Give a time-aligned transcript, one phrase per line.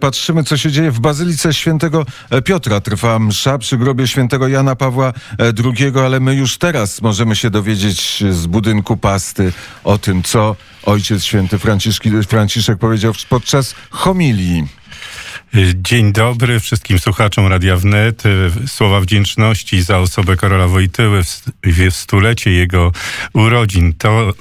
[0.00, 2.06] Patrzymy, co się dzieje w Bazylice Świętego
[2.44, 2.80] Piotra.
[2.80, 8.24] Trwa msza przy grobie Świętego Jana Pawła II, ale my już teraz możemy się dowiedzieć
[8.30, 9.52] z budynku pasty
[9.84, 11.58] o tym, co Ojciec Święty
[12.28, 14.68] Franciszek powiedział podczas homilii.
[15.74, 18.22] Dzień dobry wszystkim słuchaczom Radia Wnet.
[18.66, 21.22] Słowa wdzięczności za osobę Karola Wojtyły
[21.64, 22.92] w stulecie jego
[23.32, 23.94] urodzin.
[23.94, 24.32] To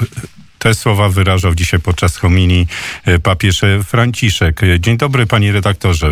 [0.66, 2.68] te słowa wyrażał dzisiaj podczas homilii
[3.06, 4.62] e, papież Franciszek.
[4.80, 6.12] Dzień dobry, panie redaktorze.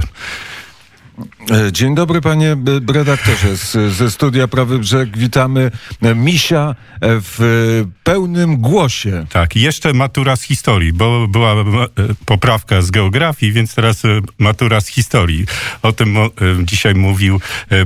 [1.51, 2.57] E, dzień dobry panie
[2.93, 3.57] redaktorze.
[3.57, 5.71] Z, ze studia Prawy Brzeg witamy
[6.15, 9.25] Misia w pełnym głosie.
[9.29, 11.65] Tak, jeszcze matura z historii, bo była e,
[12.25, 14.07] poprawka z geografii, więc teraz e,
[14.37, 15.45] matura z historii.
[15.81, 16.17] O tym
[16.63, 17.39] dzisiaj mówił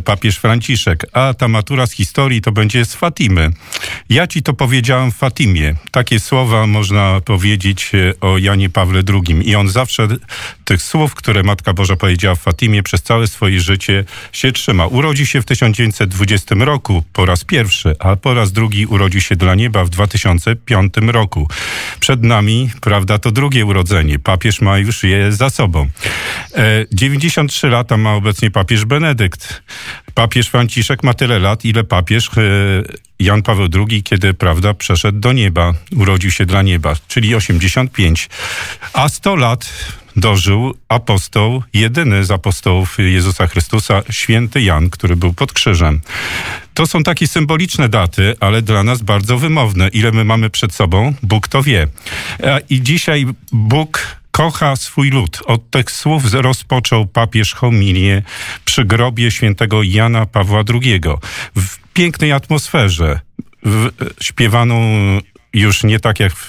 [0.05, 1.05] papież Franciszek.
[1.13, 3.49] A ta matura z historii to będzie z Fatimy.
[4.09, 5.75] Ja ci to powiedziałem w Fatimie.
[5.91, 9.49] Takie słowa można powiedzieć o Janie Pawle II.
[9.49, 10.07] I on zawsze
[10.65, 14.87] tych słów, które Matka Boża powiedziała w Fatimie przez całe swoje swoje życie się trzyma.
[14.87, 19.55] Urodzi się w 1920 roku po raz pierwszy, a po raz drugi urodził się dla
[19.55, 21.47] nieba w 2005 roku.
[21.99, 24.19] Przed nami, prawda, to drugie urodzenie.
[24.19, 25.87] Papież ma już je za sobą.
[26.55, 29.63] E, 93 lata ma obecnie papież Benedykt.
[30.13, 32.41] Papież Franciszek ma tyle lat, ile papież e,
[33.19, 38.29] Jan Paweł II, kiedy, prawda, przeszedł do nieba, urodził się dla nieba, czyli 85.
[38.93, 39.69] A 100 lat
[40.17, 46.01] dożył apostoł, jedyny z apostołów Jezusa Chrystusa, święty Jan, który był pod krzyżem.
[46.73, 49.87] To są takie symboliczne daty, ale dla nas bardzo wymowne.
[49.87, 51.87] Ile my mamy przed sobą, Bóg to wie.
[52.69, 55.39] I dzisiaj Bóg kocha swój lud.
[55.45, 58.23] Od tych słów rozpoczął papież homilię
[58.65, 61.01] przy grobie świętego Jana Pawła II.
[61.55, 63.19] W pięknej atmosferze,
[63.65, 63.89] w,
[64.21, 64.81] śpiewaną
[65.59, 66.47] już nie tak jak w,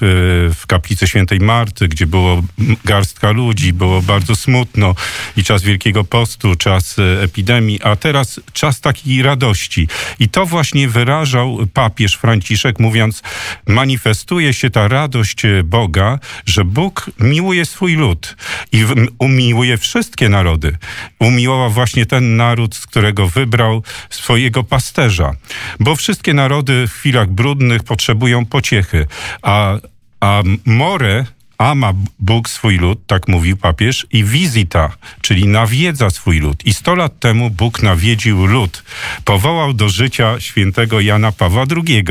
[0.55, 2.43] w, kaplicy świętej Marty, gdzie było
[2.85, 4.95] garstka ludzi, było bardzo smutno
[5.37, 9.89] i czas Wielkiego Postu, czas e, epidemii, a teraz czas takiej radości.
[10.19, 13.23] I to właśnie wyrażał papież Franciszek, mówiąc,
[13.67, 18.37] manifestuje się ta radość e, Boga, że Bóg miłuje swój lud
[18.73, 18.85] i
[19.19, 20.77] umiłuje wszystkie narody.
[21.19, 25.33] Umiłował właśnie ten naród, z którego wybrał swojego pasterza.
[25.81, 28.98] Bo wszystkie narody w chwilach brudnych potrzebują pociechy
[29.43, 29.75] a,
[30.21, 31.25] a more
[31.59, 36.67] ama Bóg swój lud, tak mówił papież, i visita, czyli nawiedza swój lud.
[36.67, 38.83] I sto lat temu Bóg nawiedził lud.
[39.25, 42.05] Powołał do życia świętego Jana Pawła II,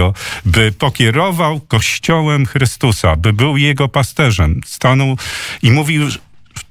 [0.46, 4.62] by pokierował Kościołem Chrystusa, by był jego pasterzem.
[4.66, 5.18] Stanął
[5.64, 6.08] i mówił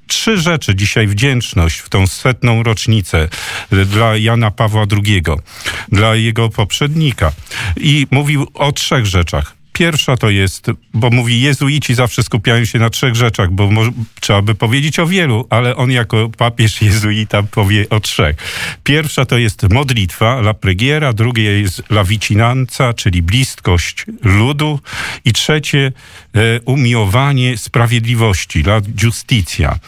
[0.07, 3.29] trzy rzeczy dzisiaj wdzięczność w tą setną rocznicę
[3.71, 5.21] dla Jana Pawła II,
[5.91, 7.31] dla jego poprzednika.
[7.77, 9.56] I mówił o trzech rzeczach.
[9.77, 14.41] Pierwsza to jest, bo mówi, jezuici zawsze skupiają się na trzech rzeczach, bo może, trzeba
[14.41, 18.35] by powiedzieć o wielu, ale on jako papież jezuita powie o trzech.
[18.83, 24.79] Pierwsza to jest modlitwa, la preghiera, drugie jest la vicinanza, czyli bliskość ludu
[25.25, 25.91] i trzecie
[26.33, 29.79] e, umiłowanie sprawiedliwości, la justitia.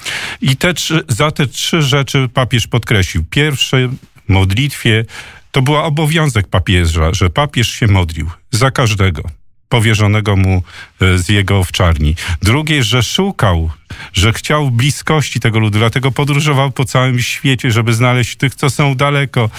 [0.42, 3.24] I te trzy, za te trzy rzeczy papież podkreślił.
[3.30, 3.90] Pierwsze,
[4.28, 5.06] modlitwie,
[5.52, 9.39] to była obowiązek papieża, że papież się modlił za każdego
[9.70, 10.64] powierzonego mu
[11.02, 12.16] e, z jego owczarni.
[12.42, 13.70] Drugie, że szukał,
[14.14, 18.96] że chciał bliskości tego ludu, dlatego podróżował po całym świecie, żeby znaleźć tych, co są
[18.96, 19.50] daleko,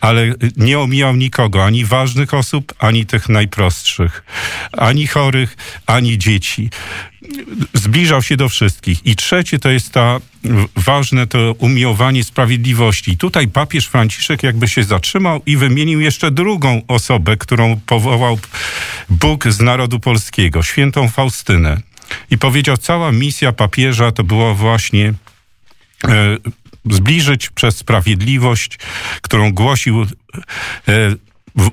[0.00, 4.24] ale nie omijał nikogo, ani ważnych osób, ani tych najprostszych,
[4.72, 5.56] ani chorych,
[5.86, 6.70] ani dzieci
[7.74, 9.06] zbliżał się do wszystkich.
[9.06, 10.20] I trzecie to jest ta
[10.76, 13.10] ważne to umiłowanie sprawiedliwości.
[13.10, 18.38] I tutaj papież Franciszek jakby się zatrzymał i wymienił jeszcze drugą osobę, którą powołał
[19.10, 21.80] Bóg z narodu polskiego, świętą Faustynę.
[22.30, 25.14] I powiedział, cała misja papieża to było właśnie
[26.04, 26.36] e,
[26.90, 28.78] zbliżyć przez sprawiedliwość,
[29.22, 30.06] którą głosił e,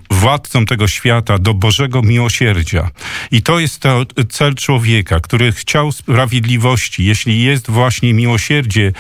[0.10, 2.90] władcą tego świata do Bożego miłosierdzia.
[3.32, 7.06] I to jest to cel człowieka, który chciał sprawiedliwości.
[7.06, 8.92] Jeśli jest właśnie miłosierdzie,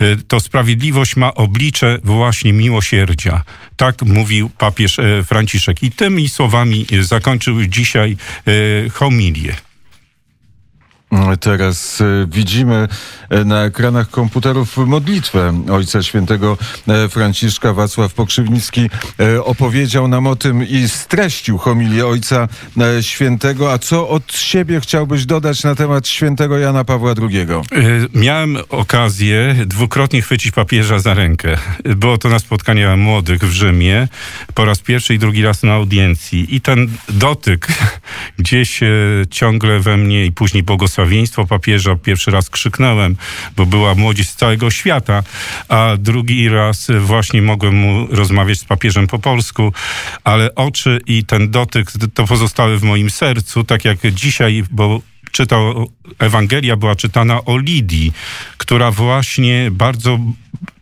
[0.00, 3.42] e, to sprawiedliwość ma oblicze właśnie miłosierdzia.
[3.76, 5.82] Tak mówił papież e, Franciszek.
[5.82, 9.65] I tymi słowami zakończył dzisiaj e, homilię.
[11.40, 12.88] Teraz e, widzimy
[13.30, 16.58] e, na ekranach komputerów modlitwę Ojca Świętego
[16.88, 17.72] e, Franciszka.
[17.72, 18.90] Wacław Pokrzywnicki
[19.44, 22.48] opowiedział nam o tym i streścił homilię Ojca
[23.00, 23.72] Świętego.
[23.72, 27.46] A co od siebie chciałbyś dodać na temat Świętego Jana Pawła II?
[28.14, 31.56] Miałem okazję dwukrotnie chwycić papieża za rękę.
[31.84, 34.08] Było to na spotkaniu młodych w Rzymie,
[34.54, 36.56] po raz pierwszy i drugi raz na audiencji.
[36.56, 37.68] I ten dotyk
[38.38, 38.80] gdzieś
[39.30, 41.96] ciągle we mnie i później błogosławieństwo papieża.
[41.96, 43.16] Pierwszy raz krzyknąłem,
[43.56, 45.22] bo była młodzież z całego świata,
[45.68, 49.72] a drugi raz właśnie mogłem mu rozmawiać z papieżem po polsku,
[50.24, 55.00] ale oczy i ten dotyk to pozostały w moim sercu, tak jak dzisiaj, bo
[55.36, 58.12] czytał, Ewangelia była czytana o Lidii,
[58.56, 60.18] która właśnie bardzo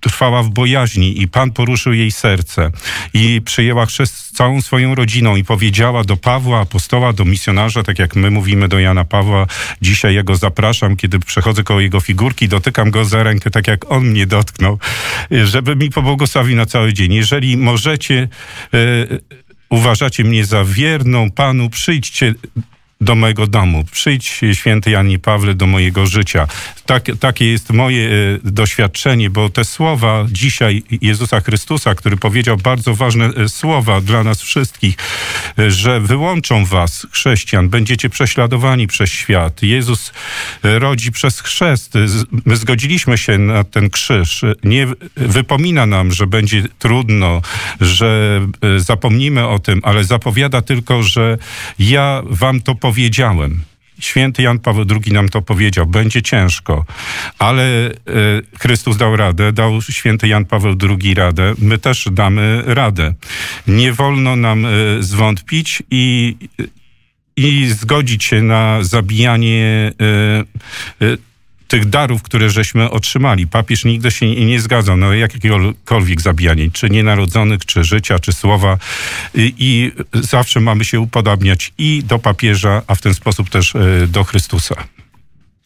[0.00, 2.70] trwała w bojaźni i Pan poruszył jej serce
[3.14, 7.98] i przyjęła chrzest z całą swoją rodziną i powiedziała do Pawła, apostoła, do misjonarza, tak
[7.98, 9.46] jak my mówimy do Jana Pawła,
[9.82, 13.92] dzisiaj ja go zapraszam, kiedy przechodzę koło jego figurki, dotykam go za rękę, tak jak
[13.92, 14.78] on mnie dotknął,
[15.44, 17.12] żeby mi pobłogosławił na cały dzień.
[17.12, 18.28] Jeżeli możecie,
[18.74, 18.78] e,
[19.70, 22.34] uważacie mnie za wierną Panu, przyjdźcie
[23.04, 23.84] do mojego domu.
[23.92, 26.46] Przyjdź, święty Janie Pawle, do mojego życia.
[26.86, 28.10] Tak, takie jest moje e,
[28.42, 34.42] doświadczenie, bo te słowa dzisiaj Jezusa Chrystusa, który powiedział bardzo ważne e, słowa dla nas
[34.42, 34.96] wszystkich,
[35.58, 39.62] e, że wyłączą was, chrześcijan, będziecie prześladowani przez świat.
[39.62, 40.12] Jezus
[40.62, 41.94] rodzi przez chrzest.
[42.44, 44.44] My zgodziliśmy się na ten krzyż.
[44.64, 44.86] Nie
[45.16, 47.42] wypomina nam, że będzie trudno,
[47.80, 48.40] że
[48.76, 51.38] zapomnimy o tym, ale zapowiada tylko, że
[51.78, 53.62] ja wam to powiedziałem.
[54.00, 55.86] Święty Jan Paweł II nam to powiedział.
[55.86, 56.84] Będzie ciężko,
[57.38, 57.92] ale e,
[58.58, 61.54] Chrystus dał radę, dał święty Jan Paweł II radę.
[61.58, 63.14] My też damy radę.
[63.66, 64.68] Nie wolno nam e,
[65.00, 66.36] zwątpić i,
[67.36, 69.92] i zgodzić się na zabijanie
[71.00, 71.33] e,
[71.74, 73.46] tych darów, które żeśmy otrzymali.
[73.46, 78.78] Papież nigdy się nie, nie zgadzał na jakiekolwiek zabijanie, czy nienarodzonych, czy życia, czy słowa.
[79.34, 84.06] I, I zawsze mamy się upodabniać i do papieża, a w ten sposób też e,
[84.06, 84.74] do Chrystusa.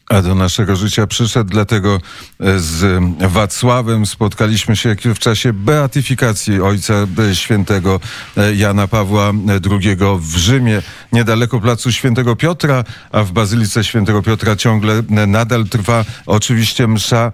[0.09, 2.01] A do naszego życia przyszedł, dlatego
[2.39, 7.99] e, z Wacławem spotkaliśmy się w czasie beatyfikacji Ojca e, Świętego
[8.37, 9.31] e, Jana Pawła
[9.71, 16.05] II w Rzymie, niedaleko placu Świętego Piotra, a w Bazylice Świętego Piotra ciągle nadal trwa
[16.25, 17.31] oczywiście msza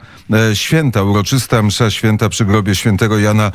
[0.53, 3.51] święta, uroczysta msza święta przy grobie Świętego Jana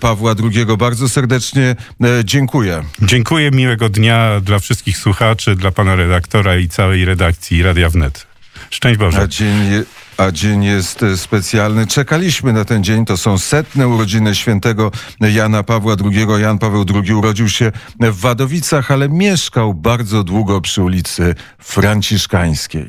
[0.00, 0.66] Pawła II.
[0.78, 1.76] Bardzo serdecznie
[2.24, 2.82] dziękuję.
[3.02, 8.29] Dziękuję, miłego dnia dla wszystkich słuchaczy, dla pana redaktora i całej redakcji Radia Wnet.
[8.70, 9.20] Szczęść Boże.
[9.20, 9.84] A dzień, je-
[10.16, 11.86] a dzień jest e, specjalny.
[11.86, 13.04] Czekaliśmy na ten dzień.
[13.04, 14.90] To są setne urodziny świętego
[15.20, 16.26] Jana Pawła II.
[16.42, 22.86] Jan Paweł II urodził się w Wadowicach, ale mieszkał bardzo długo przy ulicy Franciszkańskiej.